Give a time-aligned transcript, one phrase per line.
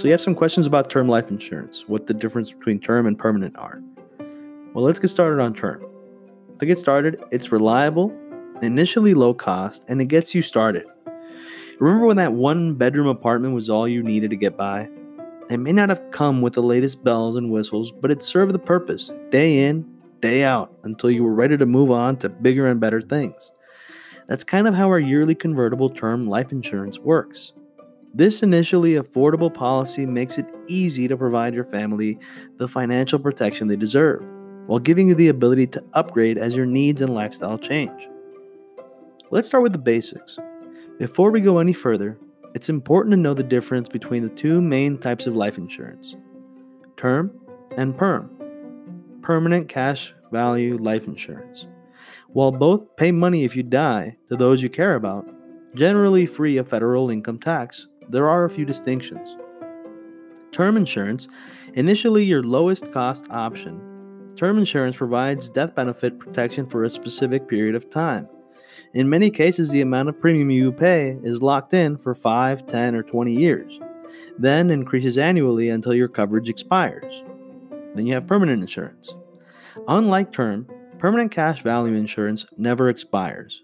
[0.00, 3.18] So you have some questions about term life insurance, what the difference between term and
[3.18, 3.82] permanent are.
[4.72, 5.84] Well, let's get started on term.
[6.58, 8.10] To get started, it's reliable,
[8.62, 10.86] initially low cost, and it gets you started.
[11.80, 14.88] Remember when that one bedroom apartment was all you needed to get by?
[15.50, 18.58] It may not have come with the latest bells and whistles, but it served the
[18.58, 19.86] purpose day in,
[20.20, 23.50] day out until you were ready to move on to bigger and better things.
[24.28, 27.52] That's kind of how our yearly convertible term life insurance works.
[28.12, 32.18] This initially affordable policy makes it easy to provide your family
[32.56, 34.24] the financial protection they deserve,
[34.66, 38.08] while giving you the ability to upgrade as your needs and lifestyle change.
[39.30, 40.38] Let's start with the basics.
[40.98, 42.18] Before we go any further,
[42.52, 46.16] it's important to know the difference between the two main types of life insurance
[46.96, 47.30] term
[47.76, 48.28] and perm.
[49.22, 51.66] Permanent cash value life insurance.
[52.32, 55.26] While both pay money if you die to those you care about,
[55.74, 59.36] generally free of federal income tax, there are a few distinctions.
[60.52, 61.28] Term insurance,
[61.74, 63.80] initially your lowest cost option.
[64.36, 68.28] Term insurance provides death benefit protection for a specific period of time.
[68.94, 72.94] In many cases, the amount of premium you pay is locked in for 5, 10,
[72.94, 73.78] or 20 years,
[74.38, 77.22] then increases annually until your coverage expires.
[77.94, 79.14] Then you have permanent insurance.
[79.86, 80.66] Unlike term,
[80.98, 83.62] permanent cash value insurance never expires.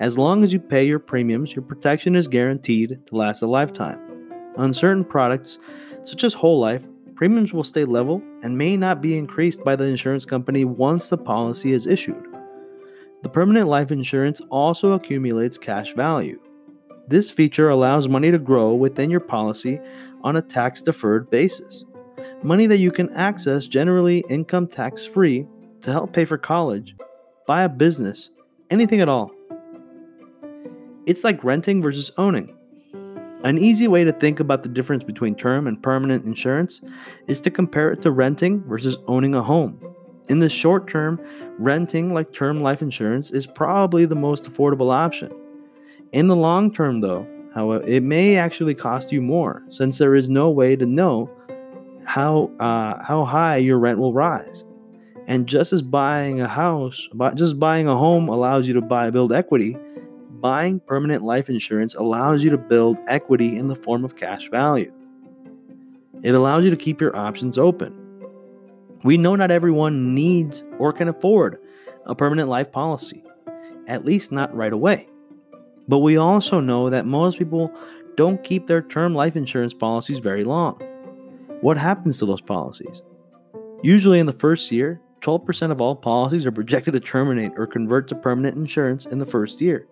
[0.00, 4.00] As long as you pay your premiums, your protection is guaranteed to last a lifetime.
[4.56, 5.58] On certain products,
[6.04, 9.84] such as whole life, premiums will stay level and may not be increased by the
[9.84, 12.26] insurance company once the policy is issued.
[13.22, 16.40] The permanent life insurance also accumulates cash value.
[17.08, 19.80] This feature allows money to grow within your policy
[20.22, 21.84] on a tax deferred basis.
[22.42, 25.46] Money that you can access generally income tax free
[25.82, 26.96] to help pay for college,
[27.46, 28.30] buy a business,
[28.70, 29.33] anything at all.
[31.06, 32.56] It's like renting versus owning.
[33.42, 36.80] An easy way to think about the difference between term and permanent insurance
[37.26, 39.78] is to compare it to renting versus owning a home.
[40.30, 41.20] In the short term,
[41.58, 45.30] renting like term life insurance is probably the most affordable option.
[46.12, 50.30] In the long term, though, however, it may actually cost you more since there is
[50.30, 51.30] no way to know
[52.06, 54.64] how uh, how high your rent will rise.
[55.26, 59.32] And just as buying a house, just buying a home allows you to buy build
[59.34, 59.76] equity,
[60.44, 64.92] buying permanent life insurance allows you to build equity in the form of cash value.
[66.22, 68.04] It allows you to keep your options open
[69.04, 71.58] we know not everyone needs or can afford
[72.06, 73.22] a permanent life policy,
[73.86, 75.06] at least not right away.
[75.86, 77.70] But we also know that most people
[78.16, 80.76] don't keep their term life insurance policies very long.
[81.60, 83.02] What happens to those policies?
[83.82, 88.08] Usually, in the first year, 12% of all policies are projected to terminate or convert
[88.08, 89.86] to permanent insurance in the first year.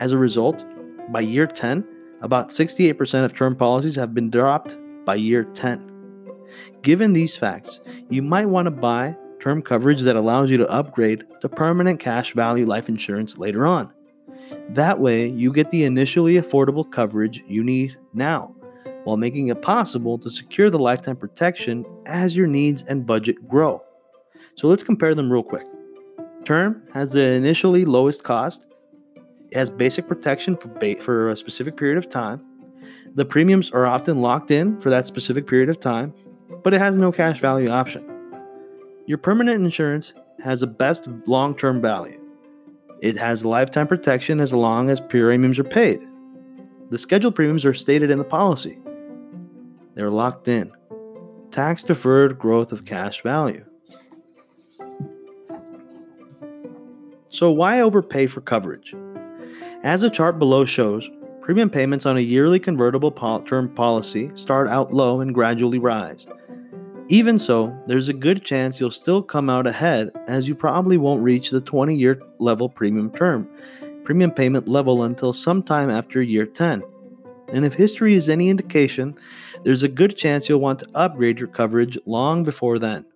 [0.00, 0.64] As a result,
[1.10, 1.84] by year 10,
[2.20, 5.90] about 68% of term policies have been dropped by year 10.
[6.82, 11.24] Given these facts, you might want to buy term coverage that allows you to upgrade
[11.40, 13.92] to permanent cash value life insurance later on.
[14.70, 18.54] That way, you get the initially affordable coverage you need now,
[19.04, 23.82] while making it possible to secure the lifetime protection as your needs and budget grow.
[24.54, 25.66] So let's compare them real quick.
[26.44, 28.66] Term has the initially lowest cost,
[29.52, 32.40] has basic protection for, ba- for a specific period of time.
[33.14, 36.14] The premiums are often locked in for that specific period of time,
[36.62, 38.04] but it has no cash value option.
[39.06, 40.12] Your permanent insurance
[40.44, 42.20] has the best long term value.
[43.00, 46.00] It has lifetime protection as long as premiums are paid.
[46.90, 48.78] The scheduled premiums are stated in the policy.
[49.94, 50.72] They're locked in.
[51.50, 53.64] Tax deferred growth of cash value.
[57.30, 58.94] So, why overpay for coverage?
[59.84, 61.08] As the chart below shows,
[61.40, 66.26] premium payments on a yearly convertible term policy start out low and gradually rise.
[67.06, 71.22] Even so, there's a good chance you'll still come out ahead as you probably won't
[71.22, 73.48] reach the 20 year level premium term,
[74.02, 76.82] premium payment level until sometime after year 10.
[77.52, 79.14] And if history is any indication,
[79.62, 83.06] there's a good chance you'll want to upgrade your coverage long before then.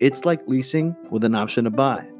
[0.00, 2.10] It's like leasing with an option to buy.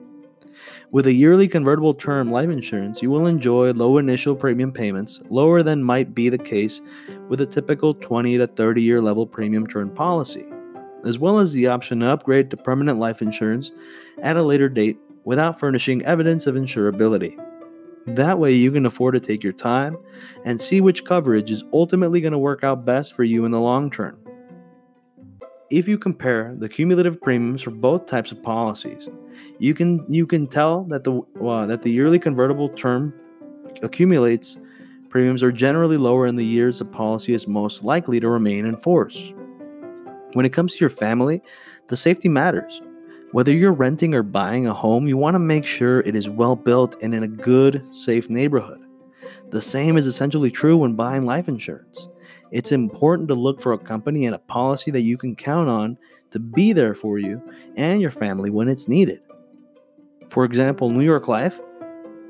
[0.91, 5.63] With a yearly convertible term life insurance, you will enjoy low initial premium payments, lower
[5.63, 6.81] than might be the case
[7.29, 10.47] with a typical 20 to 30 year level premium term policy
[11.05, 13.73] as well as the option to upgrade to permanent life insurance
[14.23, 17.39] at a later date without furnishing evidence of insurability.
[18.07, 19.97] That way, you can afford to take your time
[20.45, 23.61] and see which coverage is ultimately going to work out best for you in the
[23.61, 24.19] long term.
[25.71, 29.07] If you compare the cumulative premiums for both types of policies,
[29.59, 33.13] you can you can tell that the uh, that the yearly convertible term
[33.83, 34.59] accumulates
[35.11, 38.77] premiums are generally lower in the years the policy is most likely to remain in
[38.77, 39.33] force.
[40.33, 41.43] When it comes to your family,
[41.89, 42.81] the safety matters.
[43.33, 46.57] Whether you're renting or buying a home, you want to make sure it is well
[46.57, 48.81] built and in a good, safe neighborhood.
[49.51, 52.09] The same is essentially true when buying life insurance.
[52.51, 55.99] It's important to look for a company and a policy that you can count on
[56.31, 57.43] to be there for you
[57.77, 59.21] and your family when it's needed.
[60.31, 61.59] For example, New York Life,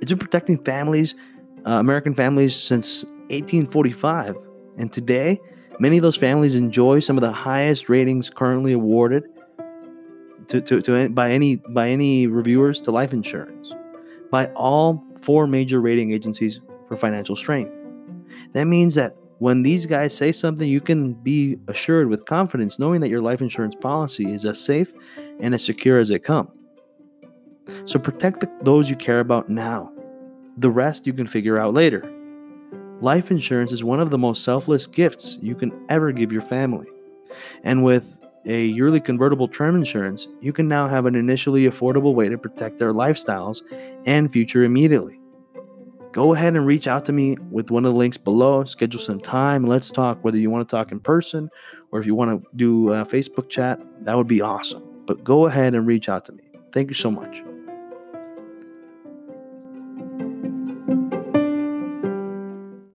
[0.00, 1.14] it's been protecting families,
[1.66, 4.36] uh, American families, since 1845.
[4.76, 5.40] And today,
[5.80, 9.24] many of those families enjoy some of the highest ratings currently awarded
[10.48, 13.74] to, to, to by any by any reviewers to life insurance
[14.30, 17.72] by all four major rating agencies for financial strength.
[18.52, 23.00] That means that when these guys say something, you can be assured with confidence knowing
[23.00, 24.92] that your life insurance policy is as safe
[25.40, 26.50] and as secure as it come.
[27.84, 29.92] So protect the, those you care about now.
[30.56, 32.10] The rest you can figure out later.
[33.00, 36.86] Life insurance is one of the most selfless gifts you can ever give your family.
[37.62, 42.28] And with a yearly convertible term insurance, you can now have an initially affordable way
[42.28, 43.62] to protect their lifestyles
[44.04, 45.20] and future immediately.
[46.18, 48.64] Go ahead and reach out to me with one of the links below.
[48.64, 49.64] Schedule some time.
[49.68, 51.48] Let's talk, whether you want to talk in person
[51.92, 54.82] or if you want to do a Facebook chat, that would be awesome.
[55.06, 56.42] But go ahead and reach out to me.
[56.72, 57.44] Thank you so much.